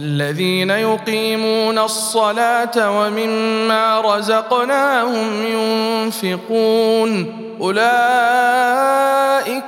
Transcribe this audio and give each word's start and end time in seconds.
الذين 0.00 0.70
يقيمون 0.70 1.78
الصلاة 1.78 3.00
ومما 3.00 4.00
رزقناهم 4.00 5.46
ينفقون. 5.46 7.38
أولئك 7.60 7.84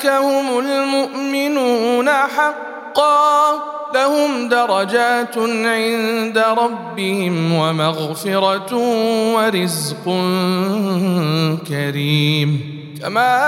هم 0.07 0.59
المؤمنون 0.59 2.09
حقا. 2.09 3.55
لهم 3.95 4.49
درجات 4.49 5.39
عند 5.39 6.45
ربهم 6.59 7.53
ومغفرة 7.53 8.77
ورزق 9.35 10.05
كريم. 11.69 12.75
كما 13.03 13.41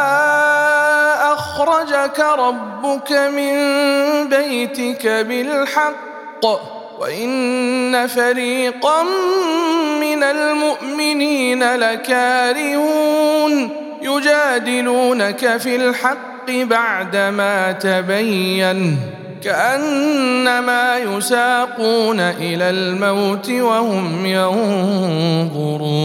أخرجك 1.32 2.24
ربك 2.38 3.12
من 3.12 3.54
بيتك 4.28 5.06
بالحق. 5.06 6.15
وإن 7.00 8.06
فريقا 8.06 9.02
من 10.00 10.22
المؤمنين 10.22 11.74
لكارهون 11.74 13.70
يجادلونك 14.02 15.56
في 15.56 15.76
الحق 15.76 16.50
بعدما 16.50 17.72
تبين 17.72 18.98
كأنما 19.44 20.98
يساقون 20.98 22.20
إلى 22.20 22.70
الموت 22.70 23.50
وهم 23.50 24.26
ينظرون 24.26 25.96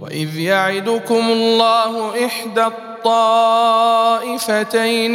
وإذ 0.00 0.38
يعدكم 0.38 1.30
الله 1.30 2.26
إحدى 2.26 2.64
الطائفتين 3.04 5.14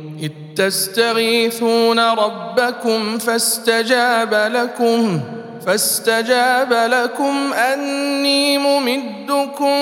تستغيثون 0.61 1.99
ربكم 1.99 3.17
فاستجاب 3.17 4.33
لكم 4.53 5.19
فاستجاب 5.65 6.73
لكم 6.73 7.53
أني 7.53 8.57
ممدكم 8.57 9.75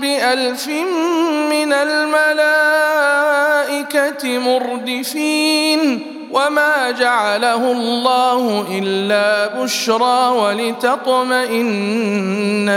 بألف 0.00 0.68
من 1.50 1.72
الملائكة 1.72 2.78
مردفين 4.38 6.00
وما 6.32 6.90
جعله 6.90 7.72
الله 7.72 8.66
إلا 8.78 9.62
بشرى 9.62 10.28
ولتطمئن 10.28 11.62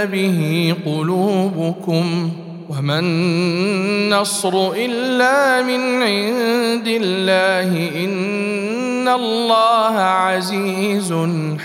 به 0.05 0.75
قلوبكم. 0.85 2.31
وما 2.77 2.99
النصر 2.99 4.71
الا 4.75 5.61
من 5.61 6.03
عند 6.03 6.87
الله 6.87 8.03
ان 8.03 9.07
الله 9.07 9.99
عزيز 9.99 11.13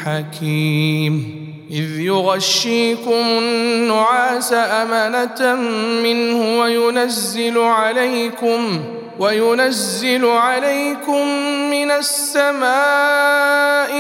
حكيم 0.04 1.42
اذ 1.70 2.00
يغشيكم 2.00 3.12
النعاس 3.12 4.52
امنه 4.52 5.54
منه 6.02 6.60
وينزل 6.60 7.58
عليكم 7.58 8.80
وينزل 9.22 10.26
عليكم 10.26 11.26
من 11.70 11.90
السماء 11.90 12.68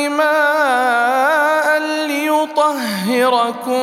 ماء 0.08 1.78
ليطهركم 2.06 3.82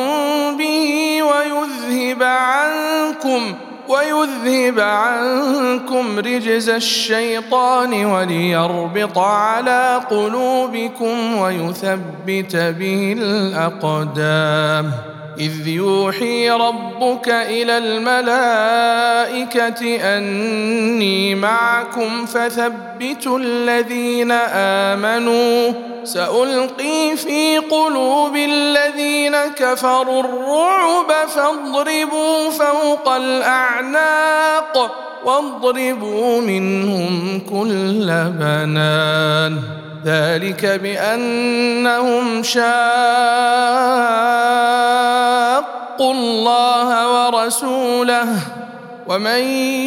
به 0.58 1.22
ويذهب 1.22 2.22
عنكم 2.22 3.54
ويذهب 3.88 4.80
عنكم 4.80 6.18
رجز 6.18 6.68
الشيطان 6.68 8.04
وليربط 8.04 9.18
على 9.18 10.00
قلوبكم 10.10 11.36
ويثبت 11.36 12.56
به 12.56 13.16
الأقدام 13.18 15.09
إذ 15.40 15.66
يوحي 15.68 16.50
ربك 16.50 17.28
إلى 17.28 17.78
الملائكة 17.78 19.36
أني 20.16 21.34
معكم 21.34 22.26
فثبتوا 22.26 23.38
الذين 23.38 24.30
آمنوا 24.54 25.72
سألقي 26.04 27.16
في 27.16 27.58
قلوب 27.58 28.36
الذين 28.36 29.36
كفروا 29.56 30.20
الرعب 30.20 31.28
فاضربوا 31.28 32.50
فوق 32.50 33.08
الأعناق 33.08 34.96
واضربوا 35.24 36.40
منهم 36.40 37.40
كل 37.50 38.06
بنان 38.38 39.60
ذلك 40.04 40.66
بأنهم 40.66 42.42
شاقوا 42.42 42.70
الله 46.00 47.26
ورسوله 47.26 48.26
ومن 49.06 49.40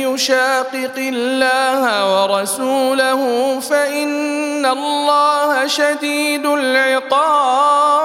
يشاقق 0.03 0.97
الله 0.97 1.83
ورسوله 2.23 3.59
فإن 3.59 4.65
الله 4.65 5.67
شديد 5.67 6.45
العقاب 6.45 8.03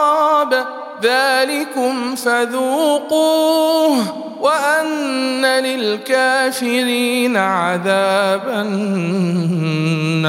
ذلكم 1.02 2.14
فذوقوه 2.14 3.98
وأن 4.40 5.46
للكافرين 5.46 7.36
عذاب 7.36 8.48
النار 8.48 10.28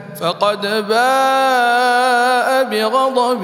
فقد 0.19 0.61
باء 0.87 2.63
بغضب 2.63 3.41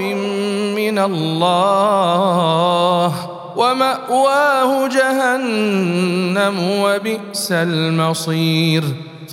من 0.76 1.00
الله 1.00 3.14
ومأواه 3.56 4.88
جهنم 4.88 6.82
وبئس 6.82 7.52
المصير. 7.52 8.84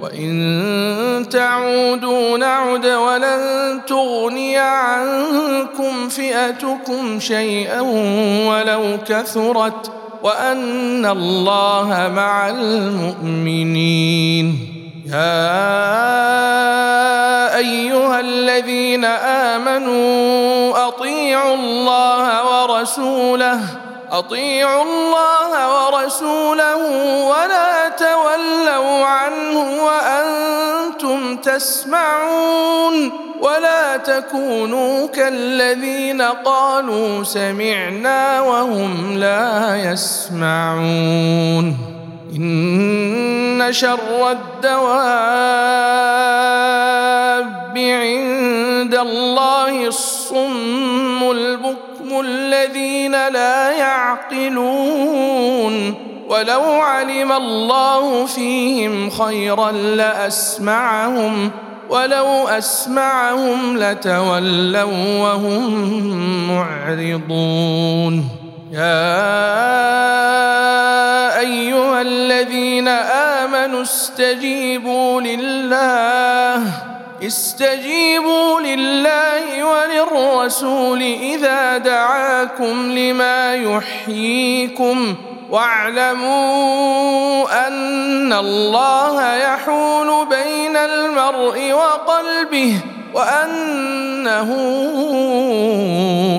وإن 0.00 1.26
تعودوا 1.30 2.38
نعد 2.38 2.86
ولن 2.86 3.80
تغني 3.86 4.58
عنكم 4.58 6.08
فئتكم 6.08 7.20
شيئا 7.20 7.80
ولو 8.48 8.98
كثرت 9.08 9.92
وأن 10.22 11.06
الله 11.06 12.12
مع 12.14 12.48
المؤمنين. 12.48 13.98
يا 15.06 15.88
أيها 17.56 18.20
الذين 18.20 19.04
آمنوا 19.54 20.88
أطيعوا 20.88 21.54
الله 21.54 22.44
ورسوله 22.46 23.60
أطيعوا 24.12 24.82
الله 24.82 25.52
ورسوله 25.74 26.76
ولا 27.26 27.88
تولوا 27.88 29.04
عنه 29.04 29.84
وأنتم 29.84 31.36
تسمعون 31.36 33.12
ولا 33.40 33.96
تكونوا 33.96 35.06
كالذين 35.06 36.22
قالوا 36.22 37.24
سمعنا 37.24 38.40
وهم 38.40 39.18
لا 39.18 39.76
يسمعون. 39.92 41.76
إن 42.36 43.68
شر 43.70 44.30
الدواب 44.30 44.88
عند 47.76 48.94
الله 48.94 49.86
الصم 49.86 51.30
البكر 51.30 51.87
الذين 52.20 53.12
لا 53.12 53.70
يعقلون 53.70 55.14
ولو 56.28 56.62
علم 56.62 57.32
الله 57.32 58.26
فيهم 58.26 59.10
خيرا 59.10 59.72
لأسمعهم 59.72 61.50
ولو 61.90 62.48
أسمعهم 62.48 63.76
لتولوا 63.76 65.22
وهم 65.22 65.88
معرضون. 66.48 68.28
يا 68.72 69.38
أيها 71.40 72.00
الذين 72.02 72.88
آمنوا 72.88 73.82
استجيبوا 73.82 75.20
لله 75.20 76.87
استجيبوا 77.22 78.60
لله 78.60 79.64
وللرسول 79.64 81.02
إذا 81.02 81.78
دعاكم 81.78 82.92
لما 82.92 83.54
يحييكم 83.54 85.14
واعلموا 85.50 86.88
أن 87.68 88.32
الله 88.32 89.36
يحول 89.36 90.26
بين 90.26 90.76
المرء 90.76 91.72
وقلبه 91.72 92.74
وأنه 93.14 94.54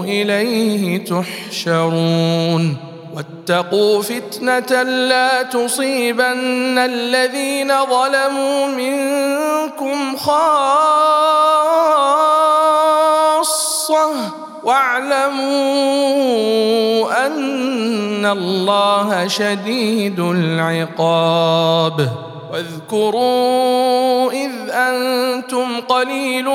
إليه 0.04 1.06
تحشرون 1.06 2.78
واتقوا 3.16 4.02
فتنة 4.02 4.84
لا 4.84 5.44
تصيبن 5.44 6.78
الذين 6.78 7.86
ظلموا 7.86 8.68
منكم 8.68 9.39
خاصة 10.18 11.70
واعلموا 14.64 15.50
أن 17.26 18.26
الله 18.26 19.28
شديد 19.28 20.20
العقاب. 20.20 22.29
واذكروا 22.52 24.32
إذ 24.32 24.52
أنتم 24.70 25.80
قليل 25.80 26.50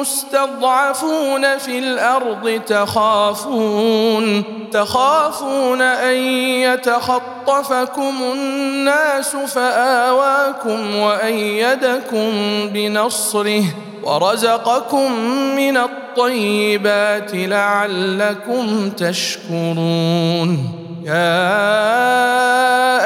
مستضعفون 0.00 1.58
في 1.58 1.78
الأرض 1.78 2.60
تخافون 2.66 4.44
تخافون 4.72 5.82
أن 5.82 6.16
يتخطفكم 6.62 8.14
الناس 8.32 9.36
فآواكم 9.36 10.96
وأيدكم 10.96 12.30
بنصره 12.72 13.64
ورزقكم 14.02 15.12
من 15.56 15.76
الطيبات 15.76 17.30
لعلكم 17.34 18.90
تشكرون. 18.90 20.58
يا 21.04 22.81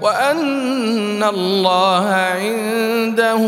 وأن 0.00 1.22
الله 1.22 2.06
عنده 2.06 3.42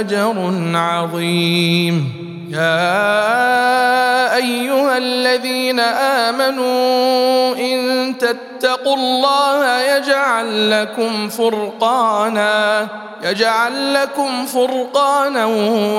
أجر 0.00 0.34
عظيم. 0.74 2.20
يا 2.50 4.36
أيها 4.36 4.98
الذين 4.98 5.80
آمنوا 5.80 7.56
إن 7.56 8.14
تتقوا 8.18 8.96
الله 8.96 9.80
يجعل 9.96 10.70
لكم 10.70 11.28
فرقانا 11.28 12.88
يجعل 13.24 13.94
لكم 13.94 14.46
فرقانا 14.46 15.46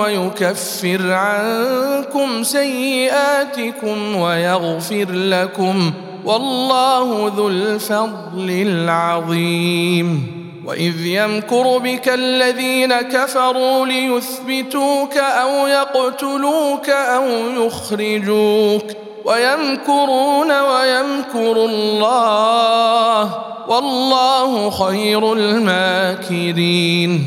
ويكفر 0.02 1.12
عنكم 1.12 2.44
سيئاتكم 2.44 4.16
ويغفر 4.16 5.08
لكم 5.12 5.94
والله 6.26 7.34
ذو 7.36 7.48
الفضل 7.48 8.50
العظيم. 8.50 10.42
وإذ 10.66 11.06
يمكر 11.06 11.78
بك 11.78 12.10
الذين 12.10 13.02
كفروا 13.02 13.86
ليثبتوك 13.86 15.18
أو 15.18 15.68
يقتلوك 15.68 16.90
أو 16.90 17.28
يخرجوك. 17.66 18.84
ويمكرون 19.26 20.52
ويمكر 20.62 21.66
الله. 21.66 23.44
والله 23.68 24.70
خير 24.70 25.34
الماكرين. 25.34 27.24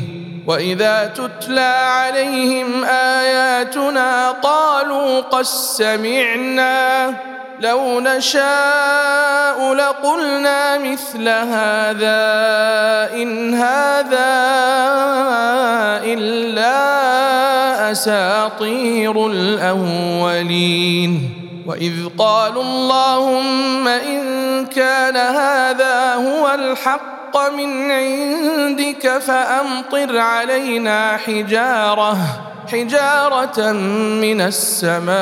وإذا 0.47 1.13
تتلى 1.15 1.75
عليهم 1.87 2.83
آياتنا 2.83 4.31
قالوا 4.31 5.19
قد 5.21 5.43
سمعنا. 5.43 7.34
لو 7.59 7.99
نشاء 7.99 9.73
لقلنا 9.73 10.77
مثل 10.77 11.29
هذا 11.29 12.23
إن 13.13 13.53
هذا 13.53 14.31
إلا 16.03 17.91
أساطير 17.91 19.27
الأولين. 19.27 21.29
وإذ 21.67 21.93
قالوا 22.17 22.63
اللهم 22.63 23.87
إن 23.87 24.65
كان 24.65 25.17
هذا 25.17 26.13
هو 26.13 26.53
الحق 26.53 27.51
من 27.51 27.91
عندك 27.91 29.17
فأمطر 29.17 30.17
علينا 30.17 31.17
حجارة. 31.17 32.17
حجارة 32.71 33.71
من 34.21 34.41
السماء 34.41 35.15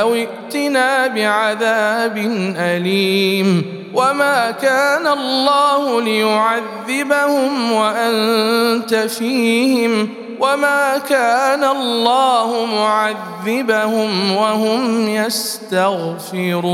أو 0.00 0.14
ائتنا 0.14 1.06
بعذاب 1.06 2.16
أليم 2.56 3.64
وما 3.94 4.50
كان 4.50 5.06
الله 5.06 6.00
ليعذبهم 6.00 7.72
وأنت 7.72 8.94
فيهم 8.94 10.08
وما 10.40 10.98
كان 10.98 11.64
الله 11.64 12.66
معذبهم 12.66 14.36
وهم 14.36 15.08
يستغفرون 15.08 16.64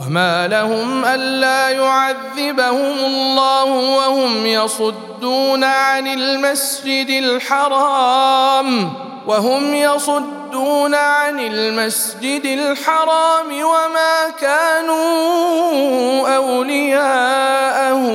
وما 0.00 0.48
لهم 0.48 1.04
الا 1.04 1.70
يعذبهم 1.70 2.98
الله 3.04 3.64
وهم 3.64 4.46
يصدون 4.46 5.64
عن 5.64 6.06
المسجد 6.06 7.10
الحرام 7.10 8.92
وهم 9.26 9.74
يصدون 9.74 10.94
عن 10.94 11.40
المسجد 11.40 12.44
الحرام 12.44 13.46
وما 13.62 14.30
كانوا 14.40 16.28
اولياءه 16.36 18.06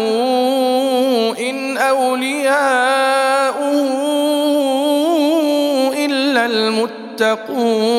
ان 1.39 1.77
اولياءه 1.77 3.61
الا 5.97 6.45
المتقون 6.45 7.91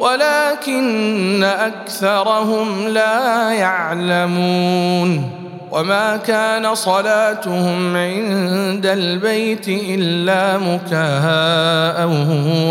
ولكن 0.00 1.44
أكثرهم 1.44 2.88
لا 2.88 3.50
يعلمون 3.50 5.30
وما 5.70 6.16
كان 6.16 6.74
صلاتهم 6.74 7.96
عند 7.96 8.86
البيت 8.86 9.68
إلا 9.68 10.58
مكاء 10.58 12.08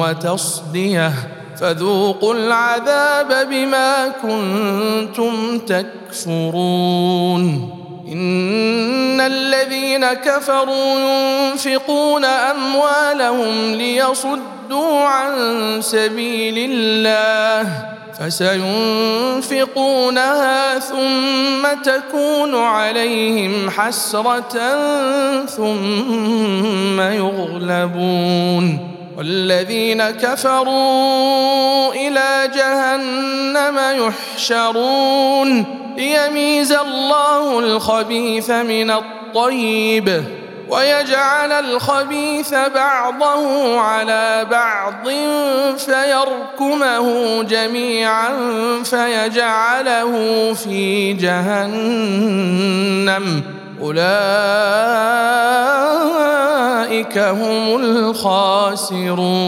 وتصدية 0.02 1.14
فذوقوا 1.58 2.34
العذاب 2.34 3.50
بما 3.50 4.08
كنتم 4.22 5.60
تكفرون 5.60 6.98
إن 8.12 9.22
الذين 9.22 10.06
كفروا 10.14 11.00
ينفقون 11.00 12.26
أموالهم 12.26 13.72
ليصدوا 13.72 15.00
عن 15.04 15.36
سبيل 15.82 16.72
الله 16.72 17.98
فسينفقونها 18.20 19.60
ثم 20.80 21.68
تكون 21.84 22.56
عليهم 22.56 23.70
حسرة 23.70 24.76
ثم 25.46 27.02
يغلبون 27.02 28.98
والذين 29.18 30.10
كفروا 30.10 31.94
إلى 31.94 32.52
جهنم 32.56 33.80
يحشرون 34.08 35.87
ليميز 35.98 36.72
الله 36.72 37.60
الخبيث 37.60 38.50
من 38.50 38.92
الطيب 38.92 40.24
ويجعل 40.70 41.52
الخبيث 41.52 42.54
بعضه 42.54 43.80
على 43.80 44.46
بعض 44.52 45.08
فيركمه 45.78 47.44
جميعا 47.44 48.30
فيجعله 48.84 50.14
في 50.54 51.14
جهنم. 51.14 52.44
أولئك 53.82 53.98
هم 57.18 57.76
الخاسرون. 57.76 59.48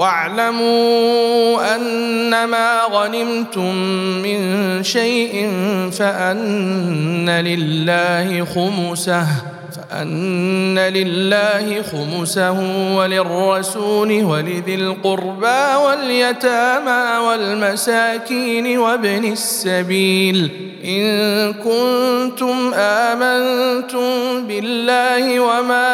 واعلموا 0.00 1.76
أنما 1.76 2.80
غنمتم 2.90 3.74
من 4.22 4.38
شيء 4.82 5.48
فأن 5.92 7.30
لله 7.30 8.44
خمسه 8.44 9.26
فأن 9.70 10.78
لله 10.78 11.82
خمسه 11.82 12.60
وللرسول 12.96 14.24
ولذي 14.24 14.74
القربى 14.74 15.74
واليتامى 15.86 17.26
والمساكين 17.26 18.78
وابن 18.78 19.32
السبيل 19.32 20.50
إن 20.84 21.52
كنتم 21.52 22.74
آمنتم 22.74 24.46
بالله 24.46 25.40
وما 25.40 25.86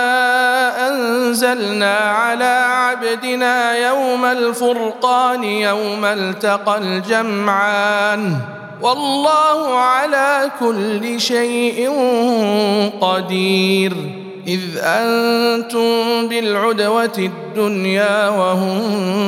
أنزلنا 0.88 1.95
على 1.97 2.64
عبدنا 2.68 3.76
يوم 3.88 4.25
الفرقان 4.25 5.45
يوم 5.45 6.04
التقى 6.04 6.78
الجمعان 6.78 8.55
والله 8.83 9.75
على 9.75 10.50
كل 10.61 11.21
شيء 11.21 11.90
قدير. 13.00 13.97
إذ 14.47 14.61
أنتم 14.78 16.28
بالعدوة 16.28 17.18
الدنيا 17.18 18.28
وهم 18.28 18.80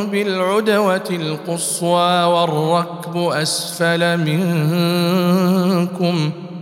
بالعدوة 0.06 1.08
القصوى 1.10 2.24
والركب 2.24 3.16
أسفل 3.16 4.16
منكم. 4.16 5.50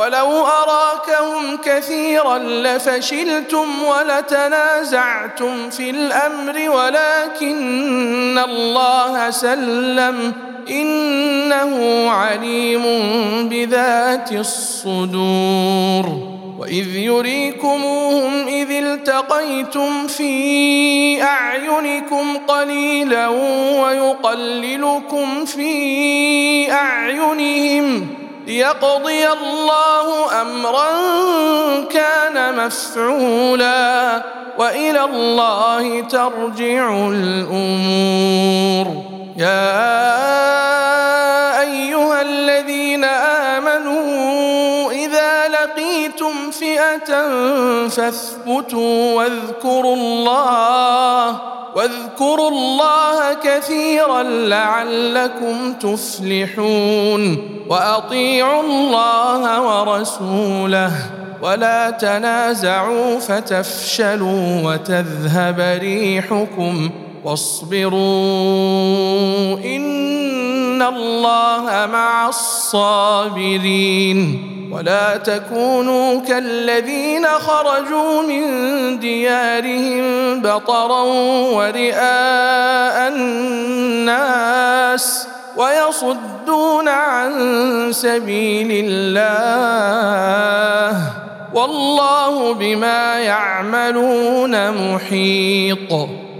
ولو 0.00 0.46
أراكهم 0.46 1.56
كثيرا 1.64 2.38
لفشلتم 2.38 3.84
ولتنازعتم 3.84 5.70
في 5.70 5.90
الأمر 5.90 6.70
ولكن 6.70 8.38
الله 8.38 9.30
سلم 9.30 10.32
إنه 10.70 12.10
عليم 12.10 12.82
بذات 13.48 14.32
الصدور. 14.32 16.06
وإذ 16.58 16.96
يريكموهم 16.96 18.48
إذ 18.48 18.70
التقيتم 18.70 20.06
في 20.06 21.22
أعينكم 21.22 22.36
قليلا 22.48 23.28
ويقللكم 23.82 25.44
في 25.44 26.72
أعينهم 26.72 28.19
ليقضي 28.50 29.28
الله 29.28 30.40
أمرا 30.42 30.90
كان 31.84 32.66
مفعولا 32.66 34.22
وإلى 34.58 35.04
الله 35.04 36.00
ترجع 36.00 37.08
الأمور. 37.08 38.86
يا 39.36 39.80
أيها 41.60 42.22
الذين 42.22 43.04
آمنوا 43.04 44.92
فئه 46.50 47.38
فاثبتوا 47.88 49.14
واذكروا 49.14 49.96
الله 49.96 51.40
واذكروا 51.76 52.50
الله 52.50 53.34
كثيرا 53.34 54.22
لعلكم 54.22 55.72
تفلحون 55.72 57.38
واطيعوا 57.68 58.62
الله 58.62 59.62
ورسوله 59.62 60.92
ولا 61.42 61.90
تنازعوا 61.90 63.18
فتفشلوا 63.18 64.60
وتذهب 64.64 65.60
ريحكم 65.80 66.90
واصبروا 67.24 68.00
ان 69.58 70.82
الله 70.82 71.88
مع 71.92 72.28
الصابرين 72.28 73.80
ولا 74.72 75.16
تكونوا 75.16 76.20
كالذين 76.20 77.26
خرجوا 77.26 78.22
من 78.22 78.44
ديارهم 78.98 80.02
بطرا 80.42 81.02
ورئاء 81.52 83.12
الناس 83.12 85.26
ويصدون 85.56 86.88
عن 86.88 87.32
سبيل 87.92 88.84
الله 88.88 89.40
والله 91.54 92.54
بما 92.54 93.18
يعملون 93.18 94.70
محيط 94.70 95.92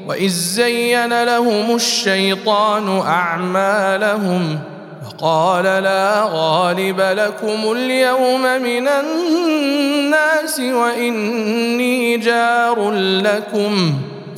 وإذ 0.06 0.28
زين 0.28 1.22
لهم 1.22 1.74
الشيطان 1.74 3.00
أعمالهم 3.00 4.60
وقال 5.06 5.64
لا 5.64 6.28
غالب 6.32 7.00
لكم 7.00 7.72
اليوم 7.72 8.42
من 8.42 8.88
الناس 8.88 10.60
وإني 10.60 12.16
جار 12.16 12.90
لكم. 13.24 13.94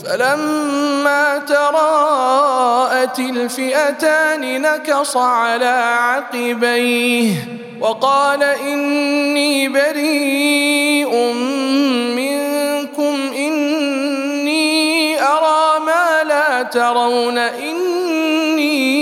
فلما 0.07 1.39
تراءت 1.39 3.19
الفئتان 3.19 4.63
نكص 4.63 5.17
على 5.17 5.97
عقبيه 5.99 7.35
وقال 7.81 8.43
إني 8.43 9.69
بريء 9.69 11.15
منكم 12.17 13.33
إني 13.37 15.21
أرى 15.21 15.81
ما 15.87 16.29
لا 16.29 16.63
ترون 16.63 17.39
إني 17.39 19.02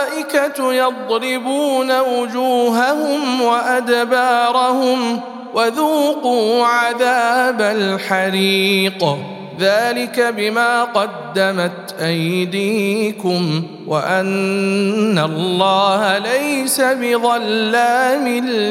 يضربون 0.73 1.99
وجوههم 1.99 3.41
وأدبارهم 3.41 5.21
وذوقوا 5.53 6.65
عذاب 6.65 7.61
الحريق. 7.61 9.17
ذلك 9.59 10.19
بما 10.37 10.83
قدمت 10.83 11.95
أيديكم 12.01 13.63
وأن 13.87 15.19
الله 15.19 16.17
ليس 16.17 16.81
بظلام 16.81 18.27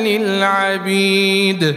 للعبيد. 0.07 1.77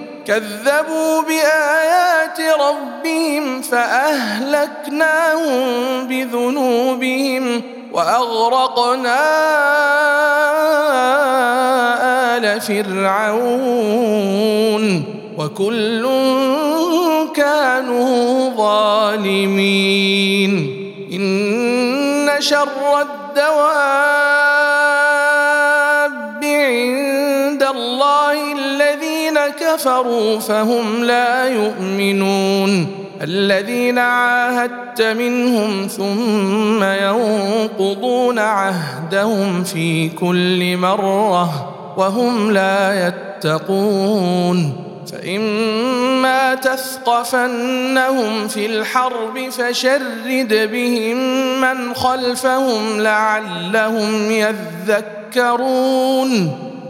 كذبوا 0.27 1.21
بآيات 1.21 2.39
ربهم 2.59 3.61
فأهلكناهم 3.61 5.57
بذنوبهم 6.07 7.61
وأغرقنا 7.93 9.19
آل 12.37 12.61
فرعون 12.61 14.03
وكل 15.37 16.07
كانوا 17.35 18.49
ظالمين. 18.57 19.71
إن 21.13 22.29
شر 22.39 23.01
الدواب 23.01 24.60
كفروا 29.73 30.39
فهم 30.39 31.03
لا 31.03 31.47
يؤمنون. 31.47 32.87
الذين 33.21 33.97
عاهدت 33.97 35.01
منهم 35.01 35.87
ثم 35.87 36.83
ينقضون 36.83 38.39
عهدهم 38.39 39.63
في 39.63 40.09
كل 40.09 40.77
مرة 40.77 41.73
وهم 41.97 42.51
لا 42.51 43.07
يتقون. 43.07 44.73
فإما 45.11 46.55
تثقفنهم 46.55 48.47
في 48.47 48.65
الحرب 48.65 49.49
فشرد 49.49 50.69
بهم 50.71 51.17
من 51.61 51.93
خلفهم 51.93 52.99
لعلهم 52.99 54.31
يذكرون. 55.31 56.70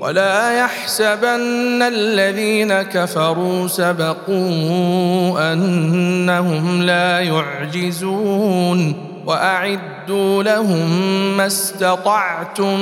ولا 0.00 0.58
يحسبن 0.58 1.82
الذين 1.82 2.82
كفروا 2.82 3.68
سبقوا 3.68 5.52
أنهم 5.52 6.82
لا 6.82 7.20
يعجزون 7.20 8.94
وأعدوا 9.26 10.42
لهم 10.42 10.88
ما 11.36 11.46
استطعتم 11.46 12.80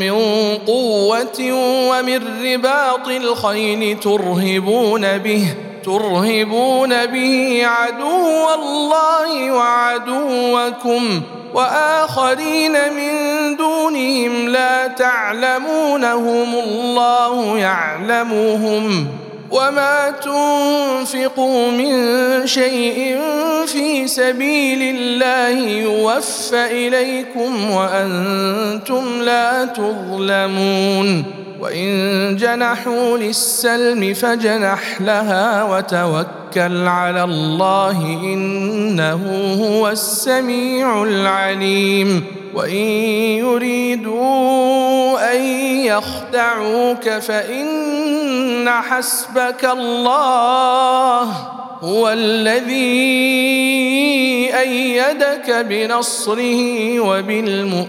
من 0.00 0.12
قوة 0.66 1.52
ومن 1.90 2.20
رباط 2.44 3.08
الخيل 3.08 4.00
ترهبون 4.00 5.18
به 5.18 5.54
ترهبون 5.84 7.06
به 7.06 7.62
عدو 7.64 8.46
الله 8.54 9.52
وعدوكم 9.52 11.22
وآخرين 11.54 12.72
من 12.72 13.56
دونهم 13.56 14.48
لا 14.48 14.86
تعلمونهم 14.86 16.54
الله 16.54 17.58
يعلمهم 17.58 19.06
وما 19.50 20.10
تنفقوا 20.10 21.70
من 21.70 22.46
شيء 22.46 23.18
في 23.66 24.08
سبيل 24.08 24.96
الله 24.96 25.58
يوفى 25.68 26.66
إليكم 26.88 27.70
وأنتم 27.70 29.22
لا 29.22 29.64
تظلمون 29.64 31.37
وإن 31.60 32.36
جنحوا 32.36 33.18
للسلم 33.18 34.14
فجنح 34.14 35.00
لها 35.00 35.64
وتوكل 35.64 36.86
على 36.86 37.24
الله 37.24 38.04
إنه 38.04 39.54
هو 39.60 39.88
السميع 39.88 41.02
العليم. 41.02 42.24
وإن 42.54 42.86
يريدوا 43.44 45.34
أن 45.34 45.42
يخدعوك 45.84 47.08
فإن 47.08 48.68
حسبك 48.68 49.64
الله 49.64 51.22
هو 51.80 52.10
الذي 52.10 52.78
أيدك 54.58 55.66
بنصره 55.68 57.00
وبالمؤمنين. 57.00 57.88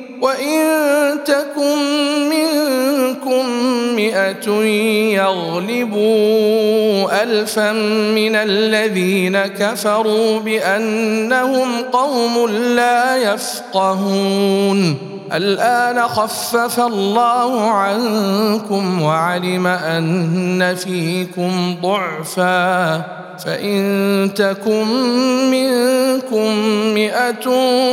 وان 0.21 1.23
تكن 1.25 1.77
منكم 2.29 3.45
مئه 3.95 4.49
يغلبوا 5.17 7.23
الفا 7.23 7.71
من 8.15 8.35
الذين 8.35 9.37
كفروا 9.37 10.39
بانهم 10.39 11.81
قوم 11.81 12.47
لا 12.47 13.17
يفقهون 13.17 15.10
الآن 15.33 16.01
خفف 16.01 16.79
الله 16.79 17.69
عنكم 17.71 19.01
وعلم 19.01 19.67
أن 19.67 20.75
فيكم 20.75 21.75
ضعفا 21.81 23.01
فإن 23.45 24.31
تكن 24.35 24.85
منكم 25.51 26.55
مئة 26.93 27.51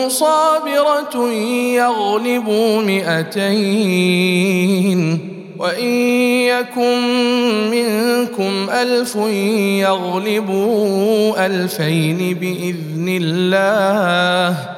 صابرة 0.09 1.33
يغلبوا 1.75 2.83
مئتين 2.83 4.29
وإن 5.59 5.93
يكن 6.45 7.01
منكم 7.71 8.71
ألف 8.71 9.17
يغلبوا 9.83 11.47
ألفين 11.47 12.35
بإذن 12.35 13.07
الله 13.23 14.78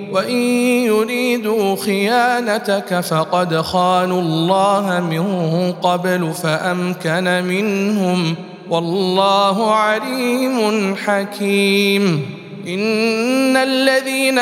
وان 0.11 0.37
يريدوا 0.85 1.75
خيانتك 1.75 2.99
فقد 2.99 3.61
خانوا 3.61 4.21
الله 4.21 4.99
من 5.09 5.25
قبل 5.73 6.33
فامكن 6.43 7.43
منهم 7.43 8.35
والله 8.69 9.73
عليم 9.73 10.95
حكيم 10.95 12.25
ان 12.67 13.57
الذين 13.57 14.39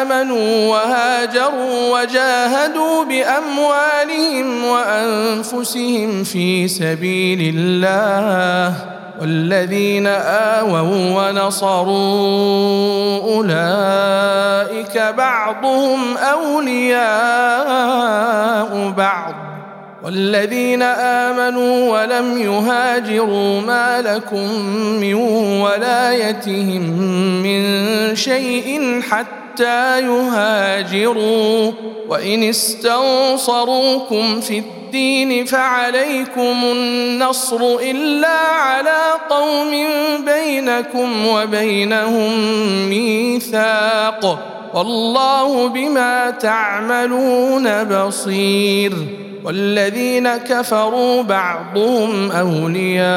امنوا 0.00 0.68
وهاجروا 0.68 2.00
وجاهدوا 2.00 3.04
باموالهم 3.04 4.64
وانفسهم 4.64 6.24
في 6.24 6.68
سبيل 6.68 7.54
الله 7.56 9.01
والذين 9.20 10.06
آووا 10.06 11.30
ونصروا 11.30 11.92
أولئك 13.34 14.98
بعضهم 15.16 16.16
أولياء 16.16 17.02
بعض. 18.96 19.34
والذين 20.04 20.82
آمنوا 20.82 21.90
ولم 21.90 22.38
يهاجروا 22.38 23.60
ما 23.60 24.02
لكم 24.02 24.58
من 25.00 25.14
ولايتهم 25.60 26.82
من 27.42 27.62
شيء 28.16 29.00
حتى 29.10 30.00
يهاجروا. 30.00 31.72
وإن 32.08 32.42
استنصروكم 32.42 34.40
في 34.40 34.58
الدين 34.58 34.81
الدين 34.92 35.44
فعليكم 35.44 36.56
النصر 36.64 37.60
إلا 37.82 38.38
على 38.38 39.00
قوم 39.30 39.70
بينكم 40.24 41.26
وبينهم 41.26 42.32
ميثاق 42.88 44.38
والله 44.74 45.68
بما 45.68 46.30
تعملون 46.30 47.84
بصير 47.84 48.92
والذين 49.44 50.36
كفروا 50.36 51.22
بعضهم 51.22 52.30
أولياء 52.30 53.12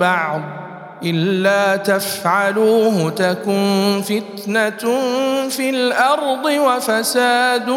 بعض 0.00 0.59
إلا 1.02 1.76
تفعلوه 1.76 3.10
تكن 3.10 4.02
فتنة 4.04 5.00
في 5.48 5.70
الأرض 5.70 6.44
وفساد 6.44 7.76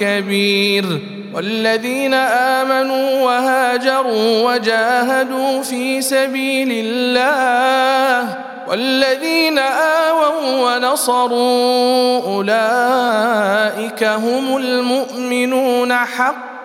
كبير. 0.00 1.00
والذين 1.34 2.14
آمنوا 2.14 3.20
وهاجروا 3.20 4.52
وجاهدوا 4.52 5.62
في 5.62 6.02
سبيل 6.02 6.68
الله. 6.72 8.34
والذين 8.68 9.58
آووا 9.58 10.76
ونصروا 10.76 12.22
أولئك 12.22 14.04
هم 14.04 14.56
المؤمنون 14.56 15.94
حقا 15.94 16.53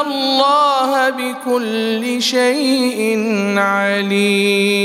الله 0.00 1.10
بكل 1.10 2.22
شيء 2.22 3.18
عليم. 3.56 4.80